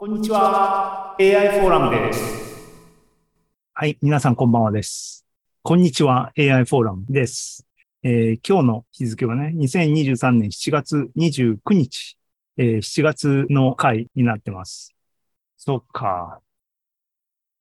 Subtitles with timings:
[0.00, 1.16] こんにちは。
[1.18, 2.22] AI フォーラムです。
[3.74, 5.26] はい、皆さんこんばんはです。
[5.64, 7.66] こんにちは、AI フォーラムです。
[8.04, 12.16] えー今日の日付はね、2023年7月29日、
[12.58, 14.94] えー7月の回になってます。
[15.56, 16.40] そっか。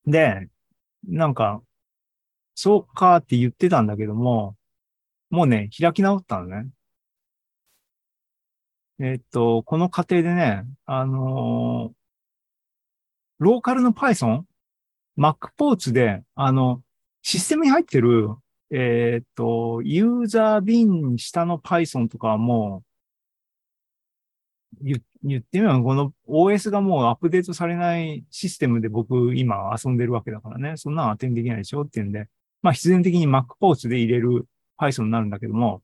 [0.06, 0.48] で、
[1.08, 1.64] なんか、
[2.54, 4.56] そうかって言ってたんだけども、
[5.32, 6.70] もうね、開き直ったのね。
[9.00, 11.98] えーっと、この過程でね、あのー
[13.40, 14.44] ローカルの Python、
[15.18, 16.82] Mac ポーツで、あの、
[17.22, 18.30] システムに入ってる、
[18.72, 22.84] えーっと、ユーザー便下の Python とかはも
[24.82, 32.28] う、言言ってみれば、この OS がもうアップデートされないシステムで僕今遊んでるわけだからね、そんなの当てにできないでしょっていうんで、
[32.62, 34.46] まあ必然的に Mac ポーツで入れる
[34.80, 35.82] Python になるんだけども、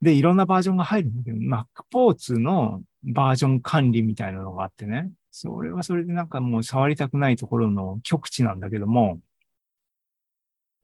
[0.00, 9.20] で、いろんなバージョンが入るんだけど、Mac ポーツのバージョン管理みたいなのがあってね、それはそれでなんかもう触りたくないところの極地なんだけども、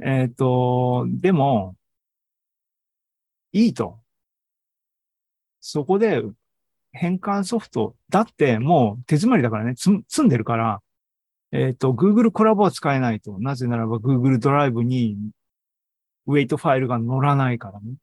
[0.00, 1.76] えっ、と、でも、
[3.52, 4.00] いいと。
[5.60, 6.22] そこで
[6.92, 10.82] 変換ソフト、だってもう手詰まりだからね、つ積んでるから、
[11.52, 13.38] えっ、と、Google コラボは使えないと。
[13.40, 15.18] なぜならば Google ドライブに
[16.26, 17.96] ウェイトファイルが乗らないからね。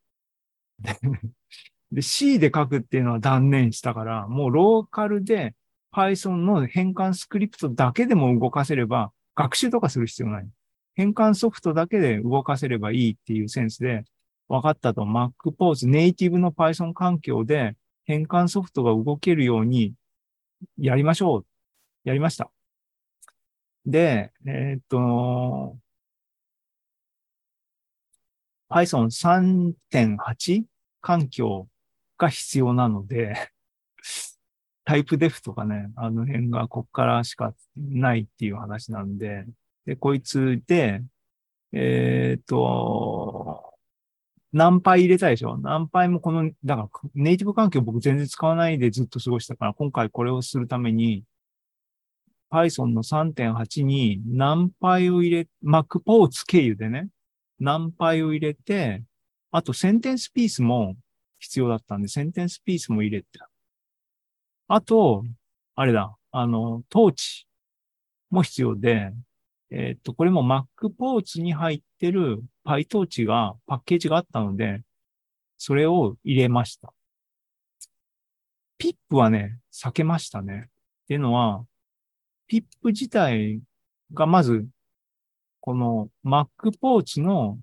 [1.91, 5.55] で、C で書くっていうのは断念したから、もうローカルで
[5.95, 10.49] Python の変換スクリプトだけでも動かせれば、学習とかする必要ない。
[10.95, 14.03] 変換ソフトだけで動かせればいいっていうセンスで、
[14.49, 15.03] 分かったと。
[15.03, 19.93] Mac ポーズ、ネイティブの Python 環境で変換ソフトが動けるように
[20.77, 21.45] やりましょう。
[22.03, 22.51] やりました。
[23.85, 25.77] で、えーっと、
[28.69, 30.63] Python 3.8
[30.99, 31.69] 環境
[32.17, 33.54] が必要なので、
[34.85, 39.45] タイプデフとかね、あの辺がこっからしかないっていう話なんで、
[39.85, 41.01] で、こいつで、
[41.73, 43.73] えーっと、
[44.53, 45.57] 何倍入れたでしょ？
[45.57, 51.23] 何倍もこの、だからネイティブ環境僕全然使わないでずっと過ごしたから、今回これをするために、
[52.51, 57.09] Python の3.8に何倍を入れ、Mac ポーツ経由でね、
[57.59, 59.03] 何倍を入れて、
[59.51, 60.95] あとセンテンスピースも
[61.39, 63.27] 必要だったんで、センテンスピースも入れて。
[64.67, 65.23] あと、
[65.75, 67.47] あれだ、あの、トーチ
[68.31, 69.13] も必要で、
[69.69, 74.81] えーっと、これも Mac ポーツに入ってる PyTorch が、パッケージがあったので、
[75.57, 76.93] それを入れました。
[78.79, 80.65] PIP はね、避けましたね。
[80.67, 81.65] っていうのは、
[82.51, 83.61] PIP 自体
[84.13, 84.67] がまず、
[85.61, 87.59] この Mac ポーチの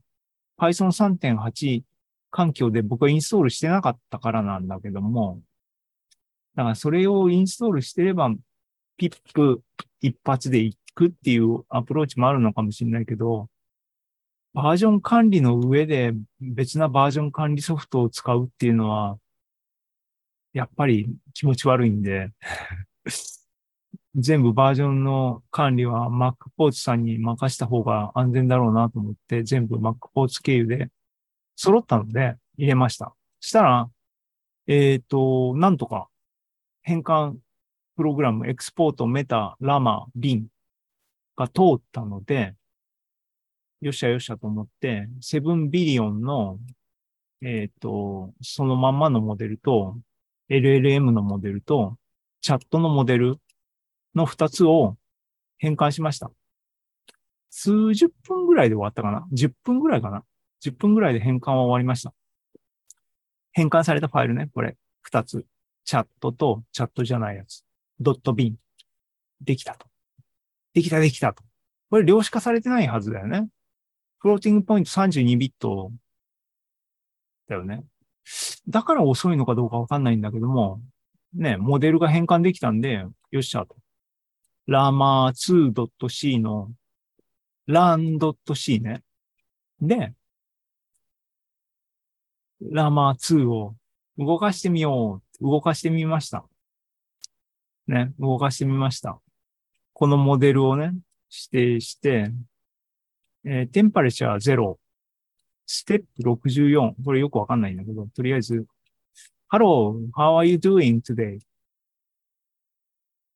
[0.58, 1.82] Python 3.8
[2.30, 5.41] 環境で僕はインストールしてなかったからなんだけども、
[6.54, 8.30] だからそれをインストールしてれば、
[8.98, 9.60] PIP
[10.00, 13.48] 一発でいくっていうアプローチもあるのかもしれないけど、
[14.54, 19.18] バージョン管理の上で別なバージョン管理ソフトを使うっていうのは、
[20.52, 22.30] やっぱり気持ち悪いんで、
[24.14, 30.91] 全部バージョンの管理は Mac ポーツさんに任した方が安全だろうなと思って、全部 Mac ポーツ経由で
[31.56, 33.14] 揃ったので入れました。
[33.41, 33.91] したら、
[34.66, 36.08] えっ、と、なんとか
[36.82, 37.37] 変換
[37.97, 40.47] プログラム、エクスポート、メタ、ラマ、ビン
[41.37, 42.54] が通ったので、
[43.81, 46.59] よっしゃよっしゃと思って、7ビリオンの、
[47.42, 49.97] えっ、と、そのまんまのモデルと、
[50.48, 51.97] LLM のモデルと、
[52.41, 53.38] チャットのモデル
[54.15, 54.97] の2つを
[55.59, 56.31] 変換しました。
[57.50, 60.25] 数十分ぐらいで終わったかな ?10 分ぐらいかな
[60.65, 62.15] ?10 分ぐらいで変換は終わりました。
[63.53, 64.76] 変換されたファイルね、これ、
[65.10, 65.44] 2つ。
[65.84, 67.65] チャットとチャットじゃないやつ。
[68.00, 68.56] ドットビン。
[69.41, 69.87] できたと。
[70.75, 71.43] できたできたと。
[71.91, 73.48] これ量子化されてないはずだよね。
[74.19, 75.91] フローティングポイント32ビット
[77.48, 77.84] だよね。
[78.69, 80.81] だから遅いのかどうかわかんないんだけども、
[81.34, 83.76] ね、モデルが変換できたんで、よっしゃと。
[84.66, 86.71] ラマー 2.c の
[87.68, 89.03] lan.c ね。
[89.80, 90.15] で、
[92.60, 93.74] ラマー2を
[94.18, 95.31] 動かしてみよう。
[95.42, 96.44] 動かしてみました。
[97.89, 99.21] ね、動かしてみました。
[99.92, 100.94] このモデルをね、
[101.53, 102.30] 指定して、
[103.44, 104.77] えー、テンパレチャー0、
[105.66, 106.94] ステップ64。
[107.04, 108.65] これよくわかんないんだけど、とりあえず、
[109.50, 111.41] Hello, how are you doing today?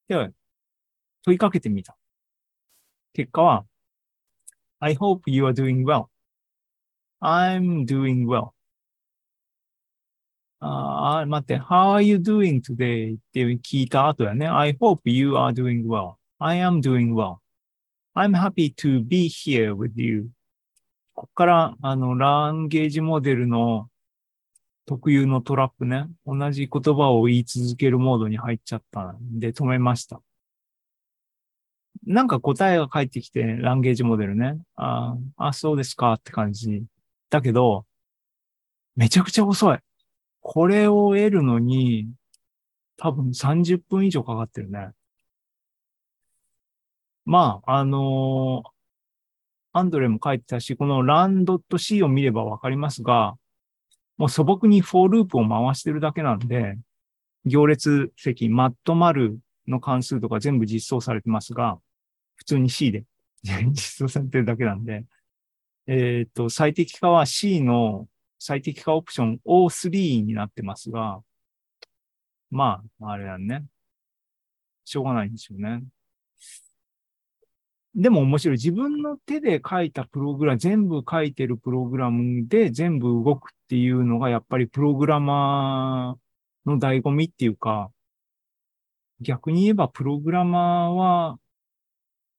[0.09, 0.31] で、
[1.25, 1.97] 問いかけてみた。
[3.13, 3.67] 結果は、
[4.79, 6.07] I hope you are doing well.
[7.21, 8.56] I'm doing well.
[10.61, 13.17] ああ、待って、How are you doing today?
[13.17, 14.49] って聞いた後やね。
[14.49, 20.31] I hope you are doing well.I am doing well.I'm happy to be here with you.
[21.15, 23.89] ここから、あの、ランゲージモデルの
[24.87, 26.07] 特有のトラップね。
[26.25, 30.23] 同じ言葉を言い続けるモードに入っちゃったんで止めました。
[32.07, 34.59] なんか答えが返ってきて、ランゲージモデルね。
[34.77, 36.85] ああ、そうですかって感じ。
[37.31, 37.85] だけど、
[38.95, 39.79] めちゃくちゃ遅い。
[40.49, 42.09] これを得るのに、
[42.97, 44.91] 多分30分以上かかってるね。
[47.25, 48.69] まあ、あのー、
[49.73, 53.35] アンドレも書いてたし、このランドット C を見ればわかりますが、
[54.19, 56.79] もう素朴にフォーループを回してるだけなんで、
[57.45, 61.77] 行列積、matmul の関数とか全部実装されてますが、
[62.37, 63.05] 普通に C で
[63.43, 65.05] 実装されてるだけなんで、
[65.89, 68.07] えっ、ー、と、最適化は C の
[68.39, 71.21] 最適化オプション O3 になってますが、
[72.51, 73.65] まあ、あれだね。
[74.85, 75.83] しょうがないんですよね。
[77.95, 78.57] でも面白い。
[78.57, 87.91] 自分の手で書いたプログラム、全部書いてるプログラムで全部動くっていうのが、やっぱりプログラマーの醍醐味っていうか、
[89.21, 91.39] 逆に言えばプログラマーは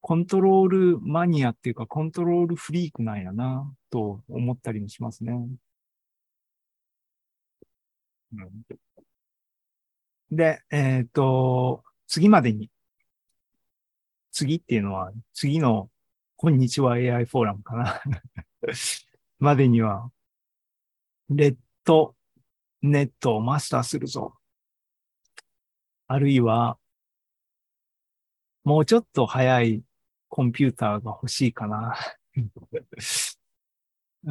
[0.01, 5.33] コントロールマニアっていうか、コントロールフリークなんやな、と思ったりもしますね。
[8.33, 8.77] うん、
[10.31, 12.69] で、えっ、ー、と、次までに
[14.37, 15.89] 次っていうのは、次の、
[16.35, 18.01] こんにちは AI フォーラムかな
[19.39, 20.11] までには、
[21.29, 22.15] レッド
[22.83, 24.37] ネットをマスターするぞ。
[26.05, 26.77] あるいは、
[28.63, 29.83] もうちょっと早い
[30.29, 31.95] コンピューターが欲しいかな。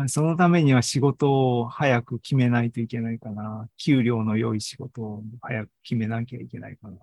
[0.09, 3.69] そのためには仕事を早く決めないといけないかな。
[3.79, 6.99] 給料の良い仕事を早く決めなきゃいけないかな。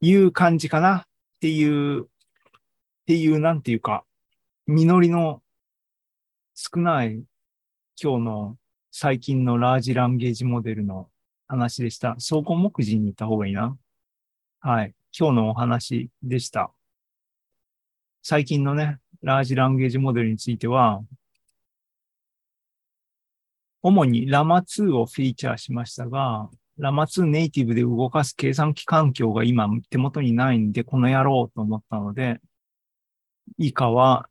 [0.00, 0.98] いう感じかな。
[0.98, 1.04] っ
[1.40, 2.06] ていう、っ
[3.06, 4.04] ていう、なんていうか、
[4.68, 5.42] 実りの
[6.54, 7.24] 少ない
[8.00, 8.56] 今日の
[8.92, 11.08] 最近のラージランゲージモデルの
[11.48, 12.14] 話でした。
[12.18, 13.76] 総合目次に行った方がいいな。
[14.60, 14.94] はい。
[15.18, 16.70] 今日のお話でした。
[18.22, 21.02] 最近のね、ラージランゲージモデルについては、
[23.82, 32.40] 主にラマ2をフィーチャーしましたが、ラマ2ネイティブで動かす計算機環境が今手元にないんで、この野郎と思ったので、
[33.58, 34.28] 以下は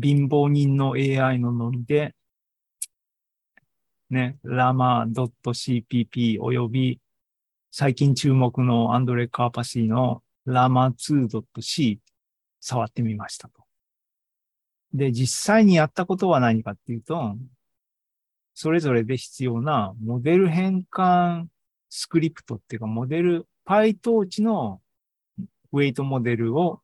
[0.00, 2.14] 貧乏人の AI のノリで、
[4.10, 7.00] ね、ラマ .cpp および
[7.70, 12.00] 最近注目のアンドレ・カーパシーのラマ 2.c
[12.60, 13.65] 触ってみましたと。
[14.96, 17.36] で、実際にやったことは何かっていうと、
[18.54, 21.46] それぞれで必要なモデル変換
[21.90, 24.80] スクリプトっていうかモデル、PyTorch の
[25.72, 26.80] ウェイトモデルを、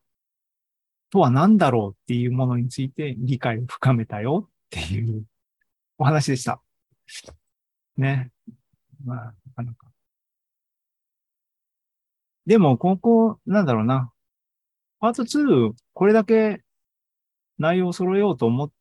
[1.09, 5.25] とは何だろうっていうものについて理解を深めたよっていう
[5.97, 6.61] お話でした。
[7.97, 8.31] ね。
[9.03, 9.87] まあ、なかなか。
[12.45, 14.11] でも、ここ、なんだろうな。
[14.99, 16.61] パート2、これだけ
[17.63, 18.71] 内容を揃えようと思っ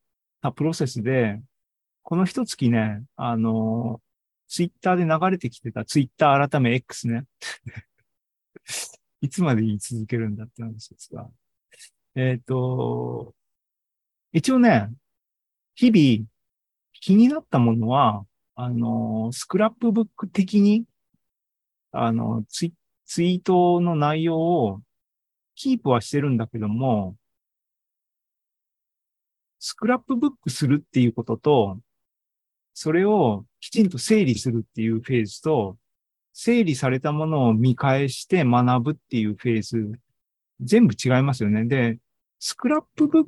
[0.42, 1.40] たプロセスで、
[2.02, 4.00] この一月ね、あの
[4.48, 7.24] ツイッターで流れてきてたツイッター改め X ね。
[9.22, 11.30] いつまで言い続けるんだって話ですが。
[12.16, 13.34] えっ、ー、と、
[14.32, 14.90] 一応ね、
[15.76, 16.28] 日々
[16.92, 20.84] 気になったものは、あの、スクラップブック的に、
[21.92, 22.74] あの、ツイ
[23.06, 24.82] ツイートの内容を
[25.54, 27.16] キープはしてるんだけども、
[29.64, 31.78] スクラップブックするっていうことと、
[32.74, 35.78] それをきちんと整理するっていうフェーズと、
[36.32, 39.92] 整理されたものを見返して学ぶっていうフェーズ、
[40.60, 41.64] 全部違いますよね。
[41.66, 42.00] で、
[42.40, 43.26] スクラップブッ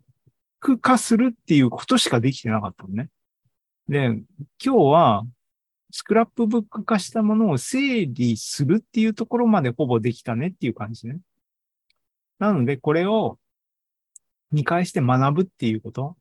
[0.58, 3.10] ク化するっていうことしかできてなかったのね。
[3.88, 4.24] で、今
[4.58, 5.24] 日は、
[5.92, 11.20] スクラップブック化したものを整理するっていうところまでほぼできたねっていう感じね。
[12.40, 13.38] なので、これを
[14.50, 16.16] 見返して学ぶっていうこと。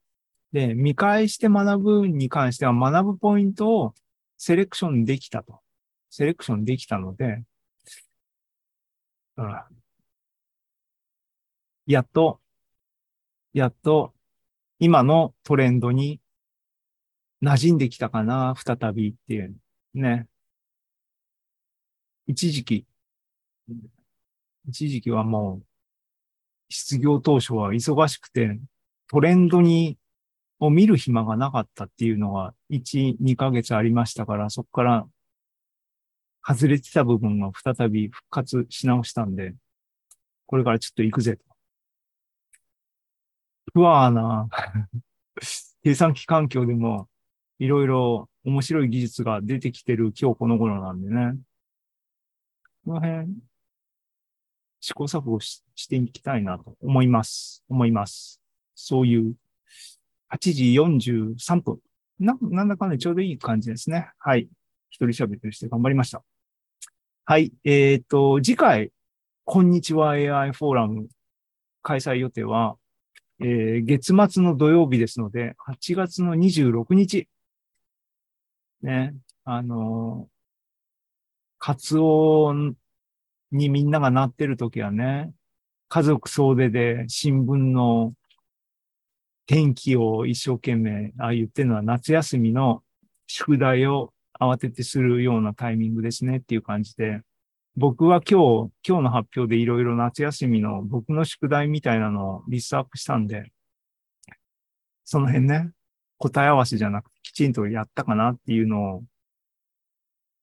[0.53, 3.93] で、見返して学ぶに関しては学ぶポイントを
[4.37, 5.59] セレクションできたと。
[6.11, 7.43] セレクションできたので、
[9.37, 9.59] うん、
[11.87, 12.39] やっと、
[13.51, 14.13] やっと
[14.77, 16.21] 今のトレンドに
[17.41, 19.55] 馴染んできたかな、再びっていう
[19.95, 20.27] ね。
[22.27, 22.85] 一時期、
[24.67, 25.65] 一時期はもう、
[26.69, 28.59] 失業当初は忙しくて、
[29.07, 29.97] トレンドに
[30.59, 35.07] を見る暇がなかったっていうのが1、2ヶ月ありましたから、そこから
[36.45, 39.55] 外れてた部分が再び復活し直したんで、
[40.45, 41.43] これからちょっと行くぜと。
[43.73, 44.47] 不安な
[45.83, 47.09] 計算機環境でも
[47.59, 51.37] いろいろ面白い技術が出てきてる今日この頃なんでね。
[52.85, 53.29] この辺、
[54.81, 57.63] 試行錯誤ししていきたいなと思います。
[57.69, 58.41] 思います。
[58.75, 59.33] そういう
[60.33, 61.79] 8時43分。
[62.19, 64.09] な、なんだかんだちょうどいい感じですね。
[64.17, 64.49] はい。
[64.89, 66.23] 一人喋ってして頑張りました。
[67.25, 67.53] はい。
[67.63, 68.91] えっ、と、次回、
[69.45, 71.07] こんにちは AI フォーラム
[71.83, 72.77] 開催予定は、
[73.39, 77.27] えー、月末の土曜日ですので、8月の26日。
[78.81, 79.13] ね。
[79.45, 80.33] あのー、
[81.59, 82.53] カツオ
[83.51, 85.31] にみんながなってる時はね、
[85.89, 88.13] 家族総出で新聞の
[89.45, 92.81] 天気を一生懸命、ああ言ってるのは夏休みの
[93.27, 97.21] 宿題を慌ててするようなタイミングですねっていう感じで、
[97.75, 103.51] 僕は今日、今日の発表でいろいろ夏休みの僕の宿題みたいなのをリストアップしたんで、
[105.03, 105.71] その辺ね、
[106.17, 109.03] 答え合わせじゃなくてきちんとやったかなっていうのを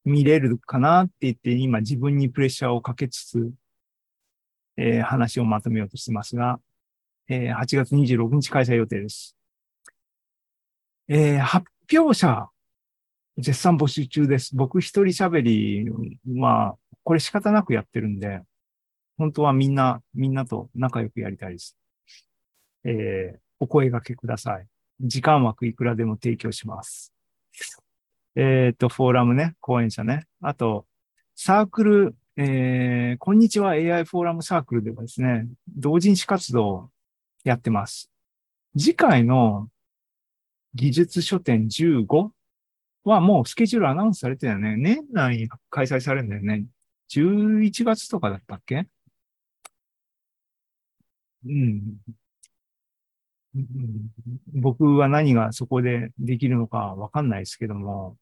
[0.03, 3.51] 見れるかなって言って、今自分にプレッシャーをかけつつ、
[4.77, 6.59] えー、話をまとめようとしてますが、
[7.31, 9.37] えー、8月26日開催予定です。
[11.07, 11.65] えー、発
[11.97, 12.49] 表者、
[13.37, 14.53] 絶賛募集中です。
[14.53, 15.89] 僕一人喋り
[16.41, 18.41] は、これ仕方なくやってるんで、
[19.17, 21.77] 本当はみんな、みんなと仲良くやりたいです。
[22.83, 24.67] えー、お声掛けください。
[24.99, 27.13] 時間枠いくらでも提供します。
[28.35, 30.25] えっ、ー、と、フォーラムね、講演者ね。
[30.41, 30.85] あと、
[31.37, 36.90] サークル、えー、こんにちは AI フォーラムサークルではですね、同人誌活動
[37.43, 38.09] やってます。
[38.77, 39.69] 次回の
[40.73, 42.29] 技術書店15
[43.03, 44.75] はもうスケジュールアナウンスされてたよね。
[44.77, 46.65] 年内に開催されるんだよね。
[47.09, 48.87] 11月とかだったっけ？
[51.45, 51.97] うん。
[54.53, 58.17] 僕は何がそこでできるのかわかんないですけども、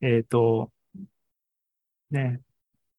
[0.00, 0.70] えっ、ー、と、
[2.10, 2.40] ね、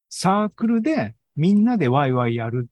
[0.08, 2.68] サークルでみんなでワイワイやる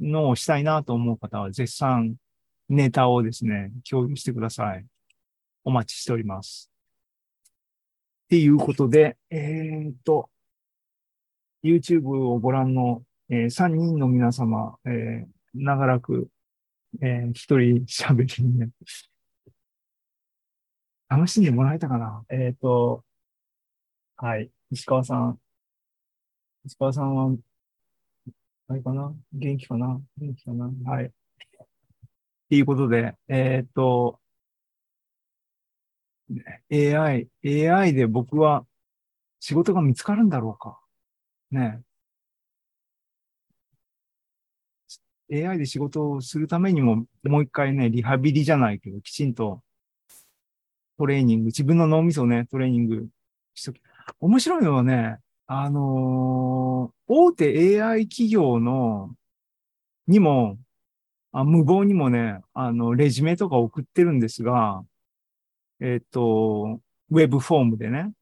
[0.00, 2.16] のをしたいなと思う方は絶賛
[2.68, 4.86] ネタをですね、共有してください。
[5.64, 6.70] お待ちしております。
[8.24, 10.30] っていうことで、えー、っと、
[11.62, 16.28] YouTube をご覧の、えー、3人の皆様、えー、長らく、
[17.02, 18.70] えー、一人喋りにね、
[21.08, 22.24] 楽しんでもらえたかな？
[22.30, 23.04] えっ、ー、と、
[24.16, 24.50] はい。
[24.70, 25.40] 石川さん。
[26.64, 27.34] 石川さんは、
[28.70, 29.12] あれかな？
[29.32, 30.00] 元気かな？
[30.16, 30.70] 元気かな？
[30.88, 31.06] はい。
[31.06, 31.10] っ
[32.48, 34.20] ていうことで、えっ、と、
[36.72, 38.64] AI、AI で僕は
[39.40, 40.78] 仕事が見つかるんだろうか？
[41.50, 41.82] ね。
[45.32, 49.64] AI で仕事をするためにも、もう一回ね、リハビリじゃないけど、きちんと
[50.96, 53.08] トレーニング、自分の脳みそをね、トレーニング
[53.52, 53.80] しとき。
[54.20, 55.18] 面白いのはね、
[55.52, 59.16] あのー、大手 AI 企業の、
[60.06, 60.58] にも、
[61.32, 64.84] あ無謀にもね、あの、レジュメとか送ってるんですが、
[65.80, 66.80] えっ、と、
[67.10, 68.12] ウェブフォームでね、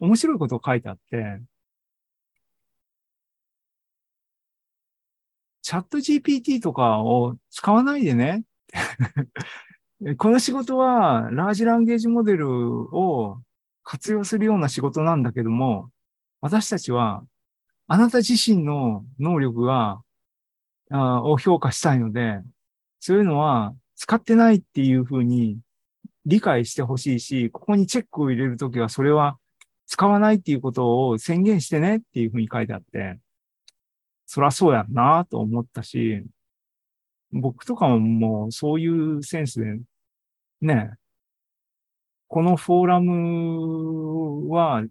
[0.00, 1.42] 面白いこと書いてあって、
[5.60, 8.44] チャット GPT とかを使わないでね。
[10.16, 12.48] この仕事は、ラージランゲージモデル
[12.96, 13.42] を
[13.82, 15.90] 活用するような仕事なんだけども、
[16.40, 17.24] 私たちは、
[17.86, 20.02] あなた自身の能力が、
[20.90, 22.40] あを評価したいので、
[23.00, 25.58] そういうのは使ってないっていうふうに
[26.24, 29.38] 理解してほしいし、ここにチェックを入れるときはそれは
[29.86, 33.18] 使わないっていうことを宣言してねっていうふうに書いてあって、
[34.26, 36.22] そらそうやんなと思ったし、
[37.32, 39.78] 僕とかももうそういうセンスで、
[40.60, 40.92] ね、
[42.26, 44.84] このフォーラムは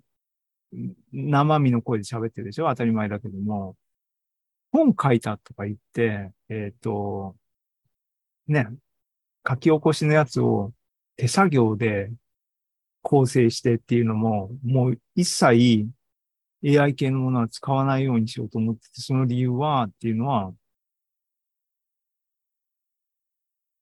[1.12, 2.68] 生身の声で喋ってるでしょ？
[2.70, 3.76] 当たり前だけども、
[4.72, 7.36] 本書いたとか言って、えっ、ー、と、
[8.48, 8.68] ね、
[9.48, 10.74] 書き起こしのやつを
[11.16, 12.12] 手作業で
[13.02, 15.90] 構成してっていうのも、もう一切
[16.66, 20.54] AI 系のものは使わないようにしようと思ってて、その理由はっていうのは、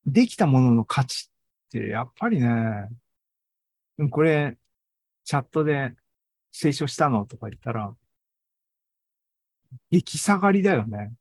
[0.06, 1.30] できたものの価値
[1.68, 2.90] ってやっぱりね、
[4.12, 4.58] これ、
[5.24, 5.96] チャットで
[6.58, 7.94] 清書したのとか言ったら、
[9.92, 11.14] 激下がりだよね。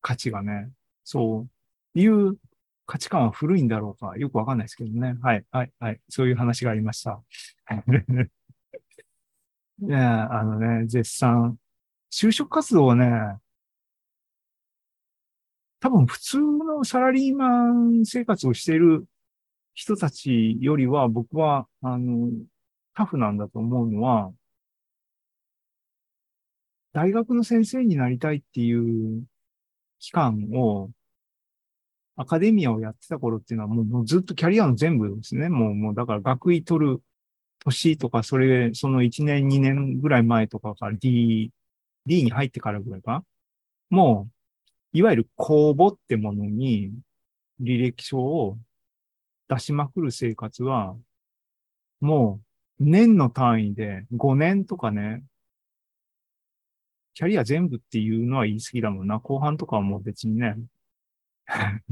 [0.00, 0.70] 価値がね。
[1.04, 1.46] そ
[1.94, 2.36] ういう
[2.84, 5.16] 価値観は古いんだろうか、よくわかんないですけどね。
[5.22, 6.00] はい、はい、はい。
[6.08, 7.22] そういう話がありました。
[9.82, 11.58] いや、あのね、絶賛。
[12.10, 13.38] 就職活動はね、
[15.78, 19.06] 多分普通のサラリーマン生活をしている
[19.74, 22.30] 人たちよりは僕は、あの、
[22.94, 24.32] タフなんだと思うのは、
[26.92, 29.24] 大学の先生になりたいっていう
[29.98, 30.90] 期間を、
[32.16, 35.48] アカデミアをやってた頃っていうのはもうもうずっとキャリアの全部ですね。
[35.48, 37.02] もう、もうだから学位取る
[37.64, 41.50] 年とか、それ、その1年、2年ぐらい前とかから D、
[42.06, 43.24] D に入ってからぐらいか
[43.90, 44.28] も
[44.94, 46.92] う、いわゆる公募ってものに
[47.60, 48.58] 履歴書を
[49.48, 50.96] 出しまくる生活は、
[52.00, 55.22] もう年の単位で5年とかね、
[57.14, 59.20] キャリア全部っていうのは言い過ぎだもんな。
[59.20, 60.56] 後半とかはもう別にね。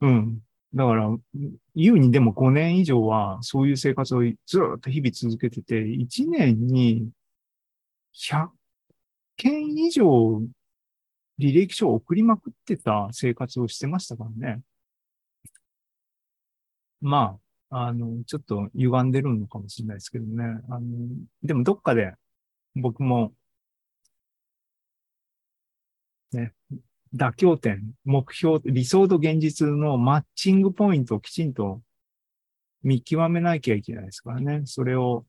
[0.00, 0.40] うん。
[0.74, 1.16] だから、
[1.76, 7.10] 言うにでも5年以上はそういう生活をずっと日々続けてて、1年に
[8.12, 8.48] 100
[9.36, 10.42] 件以上
[11.38, 14.62] 履歴書を送りまくってた生活をしてましたからね。
[17.00, 17.43] まあ、
[17.76, 20.44] あの、ちょっと歪んでるのかもしれないですけどね。
[20.70, 21.08] あの、
[21.42, 22.14] でもどっかで
[22.76, 23.32] 僕も
[26.32, 26.52] ね、
[27.14, 31.80] 妥協点、目標、理想と現実のマッチングポイントをきちんと
[32.84, 34.62] 見極めなきゃいけないですからね。
[34.66, 35.24] それを、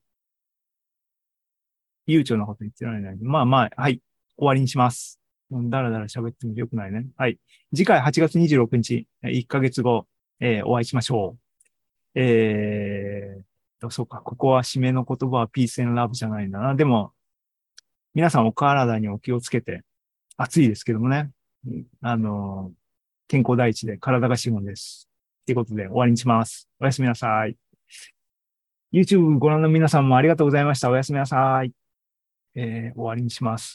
[2.06, 3.16] 悠長なこと言ってられない。
[3.20, 4.00] まあまあ、はい。
[4.36, 5.20] 終わりにします。
[5.50, 7.06] だらだら喋ってもよくないね。
[7.16, 7.38] はい。
[7.74, 10.06] 次回8月26日、1ヶ月後、
[10.38, 11.45] えー、お会いしましょう。
[12.18, 16.74] えー、そうか、ここは締めの言葉はピース and ラブじゃないんだな。
[16.74, 17.12] でも、
[18.14, 19.82] 皆さんお体にお気をつけて、
[20.38, 21.30] 暑いですけどもね。
[22.00, 22.72] あの、
[23.28, 25.08] 健康第一で体が資本です。
[25.44, 26.68] ということで終わりにします。
[26.80, 27.56] おやすみなさい。
[28.92, 30.90] YouTube ご覧の皆さんもありがとうございました。
[30.90, 31.72] おやすみなさい。
[32.54, 33.74] えー、終わりにします。